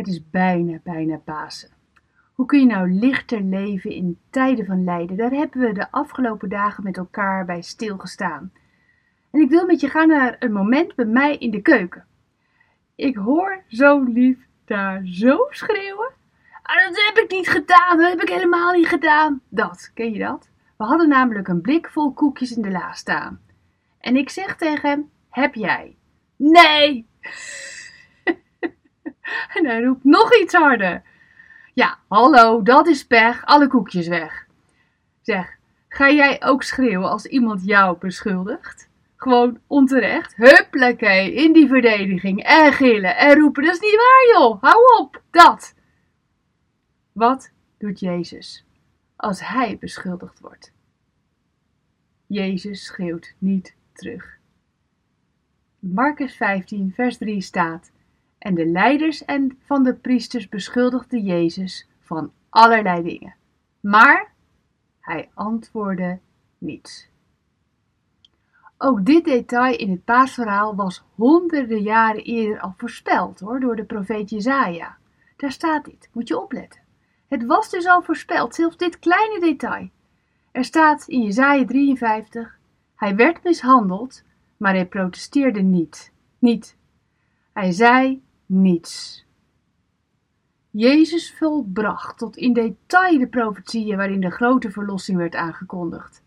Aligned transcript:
Het 0.00 0.08
is 0.08 0.30
bijna, 0.30 0.78
bijna 0.82 1.16
Pasen. 1.16 1.70
Hoe 2.34 2.46
kun 2.46 2.60
je 2.60 2.66
nou 2.66 2.90
lichter 2.90 3.40
leven 3.40 3.90
in 3.90 4.18
tijden 4.30 4.66
van 4.66 4.84
lijden? 4.84 5.16
Daar 5.16 5.30
hebben 5.30 5.60
we 5.60 5.72
de 5.72 5.90
afgelopen 5.90 6.48
dagen 6.48 6.84
met 6.84 6.96
elkaar 6.96 7.44
bij 7.44 7.62
stilgestaan. 7.62 8.52
En 9.30 9.40
ik 9.40 9.48
wil 9.48 9.66
met 9.66 9.80
je 9.80 9.88
gaan 9.88 10.08
naar 10.08 10.36
een 10.38 10.52
moment 10.52 10.94
bij 10.94 11.04
mij 11.04 11.36
in 11.36 11.50
de 11.50 11.62
keuken. 11.62 12.04
Ik 12.94 13.16
hoor 13.16 13.62
zo 13.68 14.02
lief 14.02 14.38
daar 14.64 15.00
zo 15.04 15.46
schreeuwen. 15.50 16.12
Ah, 16.62 16.86
dat 16.86 17.02
heb 17.06 17.24
ik 17.24 17.30
niet 17.30 17.48
gedaan, 17.48 17.98
dat 17.98 18.10
heb 18.10 18.20
ik 18.20 18.28
helemaal 18.28 18.72
niet 18.72 18.88
gedaan. 18.88 19.40
Dat, 19.48 19.90
ken 19.94 20.12
je 20.12 20.18
dat? 20.18 20.48
We 20.76 20.84
hadden 20.84 21.08
namelijk 21.08 21.48
een 21.48 21.60
blik 21.60 21.88
vol 21.88 22.12
koekjes 22.12 22.56
in 22.56 22.62
de 22.62 22.70
la 22.70 22.92
staan. 22.92 23.40
En 23.98 24.16
ik 24.16 24.30
zeg 24.30 24.56
tegen 24.56 24.88
hem, 24.88 25.10
heb 25.30 25.54
jij? 25.54 25.96
Nee! 26.36 27.08
en 29.56 29.66
hij 29.66 29.82
roept 29.82 30.04
nog 30.04 30.36
iets 30.36 30.54
harder. 30.54 31.02
Ja, 31.74 31.98
hallo, 32.08 32.62
dat 32.62 32.86
is 32.86 33.06
pech, 33.06 33.44
alle 33.44 33.66
koekjes 33.66 34.08
weg. 34.08 34.46
Zeg, 35.20 35.56
ga 35.88 36.10
jij 36.10 36.42
ook 36.42 36.62
schreeuwen 36.62 37.10
als 37.10 37.26
iemand 37.26 37.64
jou 37.64 37.98
beschuldigt? 37.98 38.88
Gewoon 39.16 39.60
onterecht, 39.66 40.36
huppakee, 40.36 41.34
in 41.34 41.52
die 41.52 41.68
verdediging 41.68 42.42
en 42.42 42.72
gillen 42.72 43.16
en 43.16 43.34
roepen, 43.34 43.64
dat 43.64 43.74
is 43.74 43.80
niet 43.80 43.96
waar 43.96 44.40
joh, 44.40 44.62
hou 44.62 45.00
op, 45.00 45.22
dat. 45.30 45.74
Wat 47.12 47.50
doet 47.78 48.00
Jezus 48.00 48.64
als 49.16 49.48
hij 49.48 49.76
beschuldigd 49.80 50.40
wordt? 50.40 50.72
Jezus 52.26 52.84
schreeuwt 52.84 53.34
niet 53.38 53.74
terug. 53.92 54.38
Marcus 55.78 56.36
15, 56.36 56.92
vers 56.94 57.16
3 57.16 57.40
staat: 57.40 57.90
En 58.40 58.54
de 58.54 58.66
leiders 58.66 59.24
en 59.24 59.58
van 59.64 59.82
de 59.82 59.94
priesters 59.94 60.48
beschuldigden 60.48 61.22
Jezus 61.22 61.88
van 62.00 62.32
allerlei 62.48 63.02
dingen. 63.02 63.34
Maar 63.80 64.32
hij 65.00 65.30
antwoordde 65.34 66.18
niets. 66.58 67.08
Ook 68.78 69.04
dit 69.04 69.24
detail 69.24 69.76
in 69.76 69.90
het 69.90 70.04
paasverhaal 70.04 70.74
was 70.74 71.04
honderden 71.14 71.82
jaren 71.82 72.24
eerder 72.24 72.60
al 72.60 72.74
voorspeld 72.76 73.40
hoor, 73.40 73.60
door 73.60 73.76
de 73.76 73.84
profeet 73.84 74.30
Jezaja. 74.30 74.96
Daar 75.36 75.52
staat 75.52 75.84
dit, 75.84 76.08
moet 76.12 76.28
je 76.28 76.40
opletten. 76.40 76.80
Het 77.28 77.46
was 77.46 77.70
dus 77.70 77.86
al 77.86 78.02
voorspeld, 78.02 78.54
zelfs 78.54 78.76
dit 78.76 78.98
kleine 78.98 79.40
detail. 79.40 79.88
Er 80.50 80.64
staat 80.64 81.08
in 81.08 81.22
Jezaja 81.22 81.64
53, 81.64 82.58
hij 82.94 83.16
werd 83.16 83.42
mishandeld, 83.42 84.22
maar 84.56 84.74
hij 84.74 84.86
protesteerde 84.86 85.60
niet. 85.60 86.12
Niet. 86.38 86.76
Hij 87.52 87.72
zei 87.72 88.22
niets. 88.50 89.24
Jezus 90.70 91.34
volbracht 91.34 92.18
tot 92.18 92.36
in 92.36 92.52
detail 92.52 93.18
de 93.18 93.26
profetieën 93.26 93.96
waarin 93.96 94.20
de 94.20 94.30
grote 94.30 94.70
verlossing 94.70 95.18
werd 95.18 95.34
aangekondigd. 95.34 96.22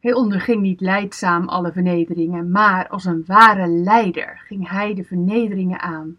Hij 0.00 0.12
onderging 0.12 0.62
niet 0.62 0.80
leidzaam 0.80 1.48
alle 1.48 1.72
vernederingen, 1.72 2.50
maar 2.50 2.88
als 2.88 3.04
een 3.04 3.24
ware 3.26 3.66
leider 3.66 4.40
ging 4.44 4.68
hij 4.68 4.94
de 4.94 5.04
vernederingen 5.04 5.80
aan. 5.80 6.18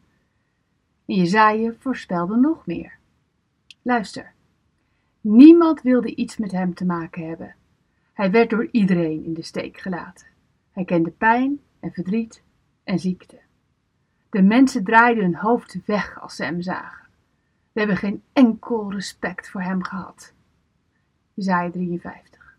En 1.05 1.15
Jezaja 1.15 1.73
voorspelde 1.79 2.35
nog 2.35 2.65
meer. 2.65 2.97
Luister. 3.81 4.33
Niemand 5.21 5.81
wilde 5.81 6.15
iets 6.15 6.37
met 6.37 6.51
hem 6.51 6.73
te 6.73 6.85
maken 6.85 7.27
hebben. 7.27 7.55
Hij 8.13 8.31
werd 8.31 8.49
door 8.49 8.67
iedereen 8.71 9.23
in 9.23 9.33
de 9.33 9.43
steek 9.43 9.77
gelaten. 9.77 10.27
Hij 10.71 10.85
kende 10.85 11.11
pijn 11.11 11.59
en 11.79 11.91
verdriet 11.91 12.43
en 12.83 12.99
ziekte. 12.99 13.47
De 14.29 14.41
mensen 14.41 14.83
draaiden 14.83 15.23
hun 15.23 15.35
hoofd 15.35 15.85
weg 15.85 16.21
als 16.21 16.35
ze 16.35 16.43
hem 16.43 16.61
zagen. 16.61 17.07
We 17.71 17.79
hebben 17.79 17.97
geen 17.97 18.23
enkel 18.33 18.91
respect 18.91 19.49
voor 19.49 19.61
hem 19.61 19.83
gehad. 19.83 20.33
Jezaja 21.33 21.71
53. 21.71 22.57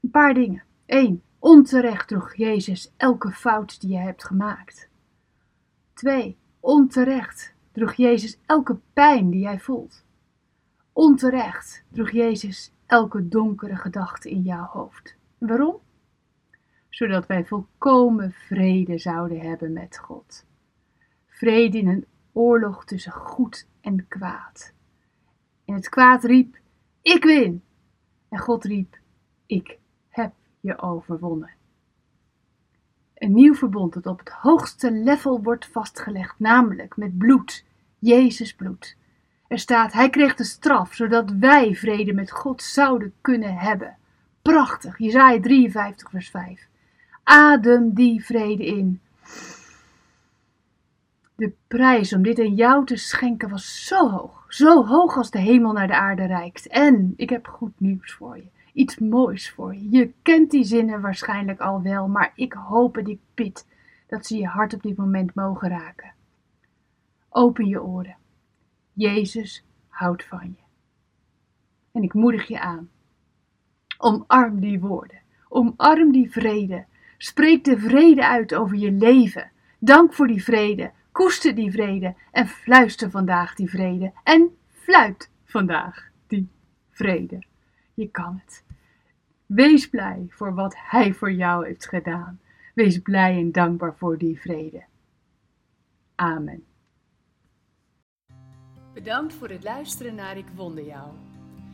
Een 0.00 0.10
paar 0.10 0.34
dingen. 0.34 0.62
1. 0.86 1.22
Onterecht 1.38 2.08
droeg 2.08 2.34
Jezus 2.34 2.92
elke 2.96 3.30
fout 3.30 3.80
die 3.80 3.90
je 3.90 3.98
hebt 3.98 4.24
gemaakt. 4.24 4.88
2. 5.92 6.36
Onterecht 6.60 7.54
droeg 7.72 7.94
Jezus 7.94 8.38
elke 8.46 8.78
pijn 8.92 9.30
die 9.30 9.40
jij 9.40 9.60
voelt. 9.60 10.04
Onterecht 10.92 11.84
droeg 11.88 12.10
Jezus 12.10 12.72
elke 12.86 13.28
donkere 13.28 13.76
gedachte 13.76 14.30
in 14.30 14.42
jouw 14.42 14.66
hoofd. 14.66 15.16
Waarom? 15.38 15.76
Zodat 16.88 17.26
wij 17.26 17.44
volkomen 17.44 18.32
vrede 18.32 18.98
zouden 18.98 19.40
hebben 19.40 19.72
met 19.72 19.98
God. 19.98 20.44
Vrede 21.42 21.78
in 21.78 21.88
een 21.88 22.06
oorlog 22.32 22.84
tussen 22.84 23.12
goed 23.12 23.66
en 23.80 24.08
kwaad. 24.08 24.72
En 25.64 25.74
het 25.74 25.88
kwaad 25.88 26.24
riep: 26.24 26.56
Ik 27.00 27.24
win. 27.24 27.62
En 28.28 28.38
God 28.38 28.64
riep: 28.64 28.98
Ik 29.46 29.78
heb 30.08 30.32
je 30.60 30.78
overwonnen. 30.78 31.50
Een 33.14 33.32
nieuw 33.32 33.54
verbond 33.54 33.92
dat 33.92 34.06
op 34.06 34.18
het 34.18 34.28
hoogste 34.28 34.92
level 34.92 35.42
wordt 35.42 35.66
vastgelegd, 35.66 36.34
namelijk 36.38 36.96
met 36.96 37.18
bloed, 37.18 37.64
Jezus 37.98 38.54
bloed. 38.54 38.96
Er 39.48 39.58
staat, 39.58 39.92
hij 39.92 40.10
kreeg 40.10 40.34
de 40.34 40.44
straf, 40.44 40.94
zodat 40.94 41.30
wij 41.30 41.74
vrede 41.74 42.12
met 42.12 42.30
God 42.30 42.62
zouden 42.62 43.14
kunnen 43.20 43.56
hebben. 43.56 43.96
Prachtig, 44.42 44.98
Jezaja 44.98 45.40
53 45.40 46.10
vers 46.10 46.30
5. 46.30 46.68
Adem 47.22 47.94
die 47.94 48.24
vrede 48.24 48.66
in. 48.66 49.00
De 51.42 51.52
prijs 51.66 52.12
om 52.12 52.22
dit 52.22 52.38
aan 52.38 52.54
jou 52.54 52.86
te 52.86 52.96
schenken 52.96 53.48
was 53.48 53.86
zo 53.86 54.10
hoog, 54.10 54.44
zo 54.48 54.84
hoog 54.86 55.16
als 55.16 55.30
de 55.30 55.38
hemel 55.38 55.72
naar 55.72 55.86
de 55.86 55.96
aarde 55.96 56.24
reikt. 56.24 56.66
En 56.66 57.12
ik 57.16 57.30
heb 57.30 57.46
goed 57.46 57.80
nieuws 57.80 58.12
voor 58.12 58.36
je, 58.36 58.48
iets 58.72 58.98
moois 58.98 59.50
voor 59.50 59.74
je. 59.74 59.90
Je 59.90 60.12
kent 60.22 60.50
die 60.50 60.64
zinnen 60.64 61.00
waarschijnlijk 61.00 61.60
al 61.60 61.82
wel, 61.82 62.08
maar 62.08 62.32
ik 62.34 62.52
hoop 62.52 62.96
en 62.96 63.06
ik 63.06 63.18
bid 63.34 63.66
dat 64.06 64.26
ze 64.26 64.36
je 64.36 64.46
hart 64.46 64.74
op 64.74 64.82
dit 64.82 64.96
moment 64.96 65.34
mogen 65.34 65.68
raken. 65.68 66.12
Open 67.28 67.66
je 67.66 67.82
oren. 67.82 68.16
Jezus 68.92 69.64
houdt 69.88 70.24
van 70.24 70.54
je. 70.56 70.62
En 71.92 72.02
ik 72.02 72.14
moedig 72.14 72.48
je 72.48 72.60
aan. 72.60 72.90
Omarm 73.98 74.60
die 74.60 74.80
woorden. 74.80 75.20
Omarm 75.48 76.12
die 76.12 76.30
vrede. 76.30 76.84
Spreek 77.18 77.64
de 77.64 77.78
vrede 77.78 78.26
uit 78.26 78.54
over 78.54 78.76
je 78.76 78.92
leven. 78.92 79.50
Dank 79.78 80.14
voor 80.14 80.26
die 80.26 80.44
vrede. 80.44 80.90
Koester 81.12 81.54
die 81.54 81.70
vrede. 81.70 82.14
En 82.30 82.46
fluister 82.46 83.10
vandaag 83.10 83.54
die 83.54 83.70
vrede. 83.70 84.12
En 84.24 84.56
fluit 84.68 85.30
vandaag 85.44 86.10
die 86.26 86.48
vrede. 86.90 87.42
Je 87.94 88.08
kan 88.08 88.40
het. 88.44 88.64
Wees 89.46 89.88
blij 89.88 90.26
voor 90.28 90.54
wat 90.54 90.74
Hij 90.76 91.14
voor 91.14 91.32
jou 91.32 91.66
heeft 91.66 91.88
gedaan. 91.88 92.40
Wees 92.74 92.98
blij 92.98 93.38
en 93.38 93.52
dankbaar 93.52 93.96
voor 93.96 94.18
die 94.18 94.40
vrede. 94.40 94.84
Amen. 96.14 96.64
Bedankt 98.94 99.34
voor 99.34 99.48
het 99.48 99.62
luisteren 99.62 100.14
naar 100.14 100.36
Ik 100.36 100.48
Wonder 100.54 100.84
Jou. 100.84 101.10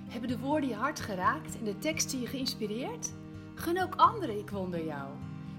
Hebben 0.09 0.29
de 0.29 0.39
woorden 0.39 0.69
je 0.69 0.75
hart 0.75 1.01
geraakt 1.01 1.59
en 1.59 1.65
de 1.65 1.79
teksten 1.79 2.21
je 2.21 2.27
geïnspireerd? 2.27 3.13
Gun 3.55 3.83
ook 3.83 3.95
anderen 3.95 4.39
Ik 4.39 4.51
Wonder 4.51 4.85
Jou. 4.85 5.09